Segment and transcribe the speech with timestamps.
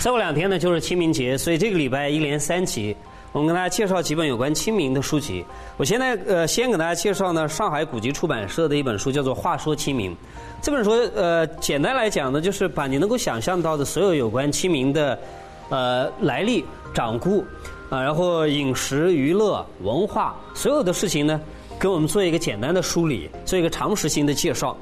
[0.00, 2.96] 再过两天呢，就是清明节，所以这个礼拜一连三集，
[3.32, 5.44] 我们跟大家介绍几本有关清明的书籍。
[5.76, 10.10] 我现在呃，先给大家介绍呢，上海古籍出版社的一本书，叫做《话说清明》。
[10.62, 15.18] 这本书呃，简单来讲呢，就是把你能够想象到的所有有关清明的
[15.68, 17.44] 呃来历、掌故
[17.90, 21.38] 啊，然后饮食、娱乐、文化所有的事情呢，
[21.78, 24.74] 给我们做一个简单的梳理，做一个常识性的介绍。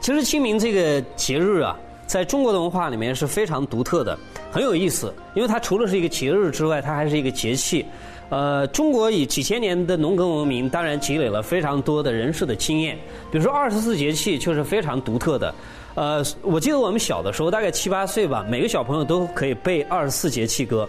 [0.00, 1.76] 其实清明这个节日啊。
[2.06, 4.18] 在中国的文化里面是非常独特的，
[4.52, 5.12] 很有意思。
[5.34, 7.84] 因为它除了是一个节日之外，它还是一个节气。
[8.30, 12.96] 呃，中国以几千年的农耕文明，当然积累了非常多的人事的经验。
[13.30, 15.54] 比如说二十四节气就是非常独特的。
[15.94, 20.88] 呃，我记得我们小的时候，大概七八岁吧，每个小朋友都可以背二十四节气歌。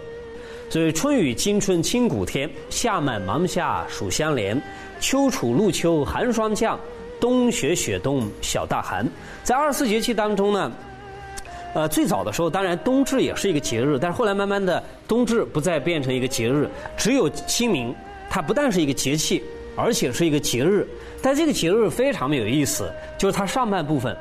[0.70, 4.60] 所以春雨惊春清谷天，夏满芒夏暑相连，
[4.98, 6.78] 秋处露秋寒霜降，
[7.20, 9.06] 冬雪雪冬小大寒。
[9.44, 10.72] 在二十四节气当中呢。
[11.76, 17.94] 呃，最早的时候，当然冬至也是一个节日，但是后来慢慢的，冬至不再变成一个节日，只有清明，
[18.30, 19.44] 它不但是一个节气，
[19.76, 20.88] 而且是一个节日。
[21.20, 24.16] 但这个节日非常的有意思，就是它上半部分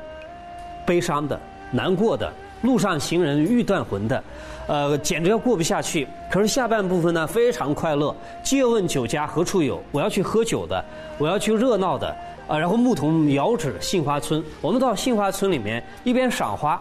[0.85, 1.39] 悲伤的、
[1.71, 2.29] 难过的，
[2.61, 4.21] 路上行人欲断魂的，
[4.67, 6.05] 呃，简直要过不下去。
[6.29, 8.13] 可是下半部分呢，非常快乐。
[8.43, 9.81] 借问酒家何处有？
[9.93, 10.83] 我要去喝酒的，
[11.17, 12.13] 我要去热闹的
[12.49, 12.59] 啊。
[12.59, 16.77] 然后牧童遥指杏花村，我们到杏花村里面一边赏花。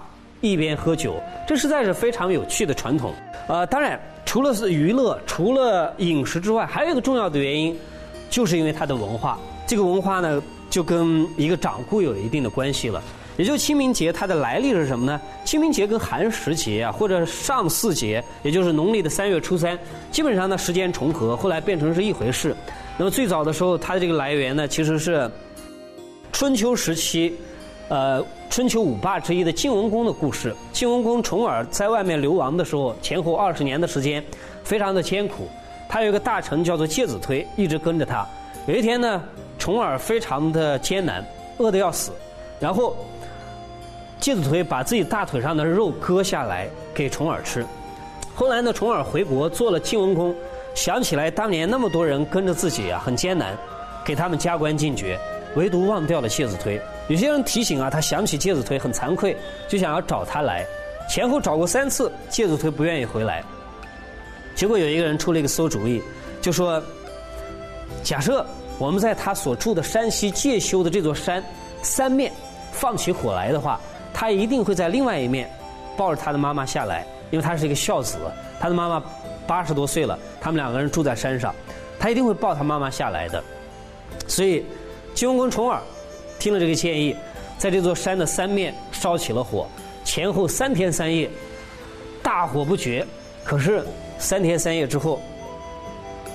[0.53, 1.15] 一边喝酒，
[1.47, 3.15] 这实在是非常有趣的传统。
[3.49, 7.75] 呃，当然，除了是娱乐，除了饮食之外，还有一个重要的原因，
[8.29, 9.39] 就是因为它的文化。
[9.67, 13.03] 这个文化呢，就跟一个掌故有一定的关系了。
[13.37, 15.21] 也就清明节，它的来历是什么呢？
[15.45, 19.79] 清明节跟寒食节啊，或者上巳节，也就是农历的三月初三，
[20.13, 22.55] 基本上呢时间重合，后来变成是一回事。
[22.97, 25.31] 那么最早的时候，它的这个来源呢，其实是
[26.33, 27.35] 春秋时期。
[27.89, 30.55] 呃，春秋五霸之一的晋文公的故事。
[30.73, 34.25] 晋文公重耳在外面流亡的时候，前后二十年的时间，
[34.63, 35.49] 非常的艰苦。
[35.87, 38.27] 他有一个大臣叫做介子推，一直跟着他。
[38.67, 39.23] 有一天呢，
[39.59, 41.23] 重耳非常的艰难，
[41.59, 42.11] 饿得要死，
[42.59, 42.97] 然后
[44.19, 47.67] 介子推把自己大腿上的肉割下来给重耳吃。
[48.35, 50.35] 后来呢，重耳回国做了晋文公，
[50.75, 53.55] 想起来当年那么多人跟着自己啊，很艰难，
[54.03, 55.19] 给他们加官进爵，
[55.55, 56.81] 唯独忘掉了介子推。
[57.09, 59.37] 有些人提醒啊，他想起介子推很惭愧，
[59.69, 60.65] 就想要找他来。
[61.09, 63.45] 前后找过三次，介子推不愿意回来。
[64.55, 66.03] 结果有一个人出了一个馊主意，
[66.41, 66.83] 就说：
[68.03, 68.47] 假设
[68.79, 71.45] 我们在他所住的山西介休的这座山
[71.83, 72.33] 三面
[72.73, 73.79] 放起火来的话，
[74.15, 75.51] 他一定会在另外一面
[75.99, 78.17] 抱着他的妈妈下来，因为他是一个孝子，
[78.59, 79.03] 他的妈妈
[79.47, 81.55] 八十多岁了，他们两个人住在山上，
[81.99, 83.45] 他一定会抱他妈妈下来的。
[84.27, 84.65] 所以，
[85.15, 85.79] 晋文公重耳。
[86.45, 87.17] 听了这个建议，
[87.57, 89.67] 在这座山的三面烧起了火，
[90.05, 91.27] 前后三天三夜，
[92.23, 93.03] 大火不绝。
[93.43, 93.83] 可是
[94.19, 95.23] 三天三夜之后，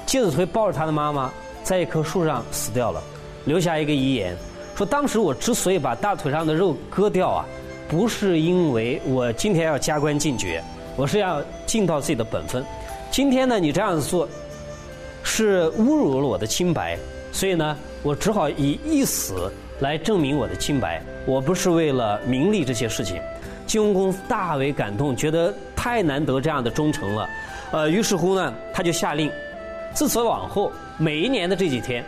[0.08, 1.32] 介子推抱着他的妈妈
[1.62, 3.00] 在一棵树上死掉了，
[3.46, 4.36] 留下一个遗言，
[4.76, 7.46] 说当时我之所以把大腿上的肉割掉啊，
[7.88, 10.64] 不是因为我今天要加官进爵，
[10.96, 12.66] 我是要尽到自己的本分。
[13.12, 14.28] 今天呢，你这样子做，
[15.22, 16.98] 是侮辱了我的清白，
[17.32, 19.52] 所以呢，我只好以一死。
[19.80, 23.22] 来证明我的清白，我不是为了名利这些事情。
[23.66, 27.30] 晋文公大为感动，觉得太难得这样的忠诚了，
[27.72, 29.32] 呃，于是乎呢，他就下令，
[29.94, 32.04] 自此往后每一年的这几天，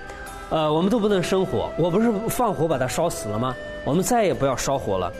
[0.49, 1.71] 呃，我们都不能生火。
[1.77, 3.55] 我不是放火把它烧死了吗？
[3.83, 5.11] 我们再也不要烧火了。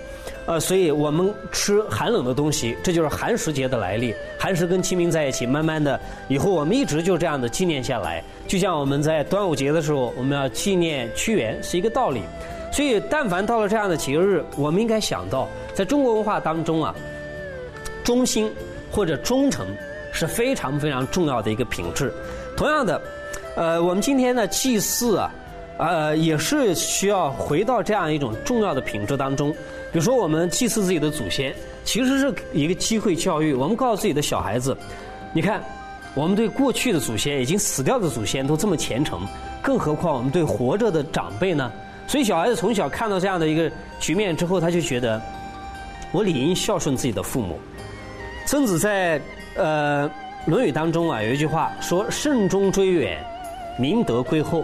[0.47, 4.13] 呃，所以我们吃寒冷的东西，这就是寒食节的来历。
[4.39, 8.23] 寒食跟清明在一起，慢慢的以后我们一直就这样的纪念下来。
[8.47, 12.23] 就像我们在端午节的时候，我们要纪念屈原，是一个道理。
[12.71, 16.93] 所以，但凡到了这样的节日，我们应该想到，在中国文化当中啊，
[18.03, 18.51] 忠心
[18.91, 19.67] 或者忠诚
[20.11, 22.11] 是非常非常重要的一个品质。
[22.57, 22.99] 同样的，
[23.55, 25.31] 呃，我们今天的祭祀啊。
[25.81, 29.51] 呃，也是需要回到这样一种重要的品质当中。
[29.91, 31.51] 比如说，我们祭祀自己的祖先，
[31.83, 33.51] 其实是一个机会教育。
[33.51, 34.77] 我们告诉自己的小孩子，
[35.33, 35.59] 你看，
[36.13, 39.21] 我们对过去的祖先、已经死掉的祖先都这么虔诚，
[39.59, 41.71] 更何况我们对活着的长辈呢？
[42.07, 45.19] 所以，小孩子从小看到这样的一个局面之后，他就觉得，
[46.11, 47.59] 我理应孝顺自己的父母。
[48.45, 49.19] 曾子在
[49.55, 50.07] 呃
[50.45, 53.17] 《论语》当中啊，有一句话说：“慎终追远，
[53.79, 54.63] 明德归厚。”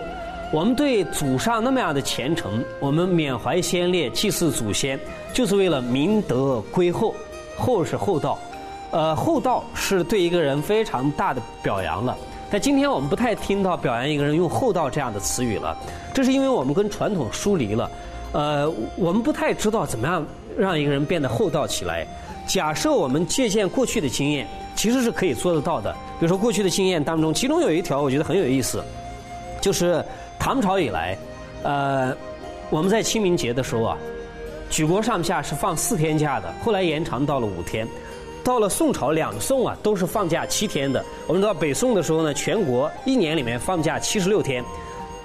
[0.52, 4.98] 我们对祖上那么样的虔诚，我们缅怀先烈、祭祀祖先，
[5.34, 7.14] 就是为了明德归厚。
[7.58, 8.38] 厚是厚道，
[8.92, 12.16] 呃，厚道是对一个人非常大的表扬了。
[12.50, 15.76] 但今天我们不太听到表扬一个人用厚道这样的词语了，
[16.14, 17.90] 这是因为我们跟传统疏离了。
[18.32, 22.06] 呃，我们不太知道怎么样让一个人变得厚道起来？
[22.46, 25.92] 假设我们借鉴过去的经验，其实是可以做得到的。
[26.20, 28.84] 比如说过去的经验当中，其中有一条我觉得很有意思，
[29.60, 30.06] 就是
[30.40, 31.18] 唐朝以来，
[31.64, 32.16] 呃，
[32.70, 33.98] 我们在清明节的时候啊，
[34.70, 37.88] 举国上下是放四天假的，后来延长到了五天。
[38.44, 41.04] 到了宋朝，两宋啊都是放假七天的。
[41.28, 44.64] 我们知道北宋的时候呢，全国一年里面放假七十六天，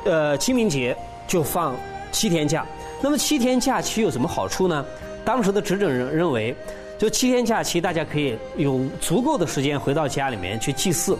[0.04, 0.96] 呃，清明节
[1.28, 1.76] 就放
[2.10, 2.66] 七天假。
[3.00, 4.84] 那么七天假期有什么好处呢？
[5.24, 6.52] 当时的执政人认为，
[6.98, 11.16] 就七天假期，大家可以有足够的时间回到家里面去祭祀，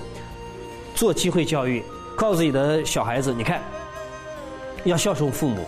[0.97, 1.81] 做机会教育，
[2.17, 3.63] 告诉你的小孩子，你看，
[4.85, 5.65] 要孝顺父母，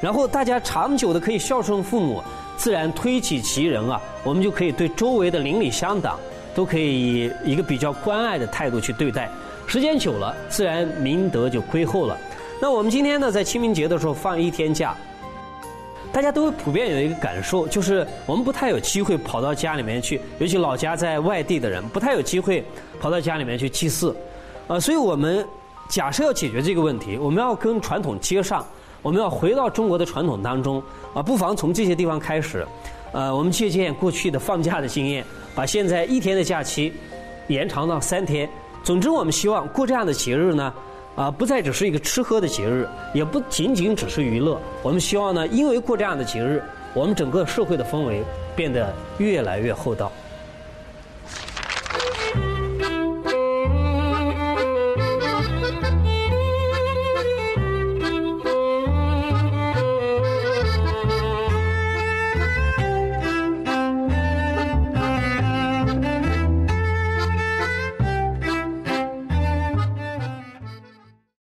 [0.00, 2.22] 然后大家长久的可以孝顺父母。
[2.58, 6.18] 自然推己及人啊，我们就可以对周围的邻里乡党
[6.54, 9.28] 都可以以一个比较关爱的态度去对待。
[9.66, 12.16] 时间久了，自然明德就归厚了。
[12.58, 14.94] 那我们今天呢，在清明节的时候放一天假，
[16.10, 22.64] 大家都会普遍有一个感受，就是我们不太有机会跑到家里面去，尤其老家在外地的人，不太有机会
[22.98, 24.16] 跑到家里面去祭祀。
[24.66, 25.46] 啊，所以我们
[25.88, 28.64] 假设要解决这个问题，我们要跟传统接上。
[29.02, 30.82] 我们要回到中国的传统当中
[31.14, 32.66] 啊，不妨从这些地方开始，
[33.12, 35.24] 呃，我们借鉴过去的放假的经验，
[35.54, 36.92] 把现在一天的假期
[37.46, 38.48] 延长到三天。
[38.82, 40.74] 总之，我们希望过这样的节日呢，
[41.14, 44.60] 啊，不再只是一个吃喝的节日，也不仅仅只是娱乐。
[44.82, 46.60] 我们希望呢，因为过这样的节日，
[46.92, 48.24] 我们整个社会的氛围
[48.56, 50.10] 变得越来越厚道。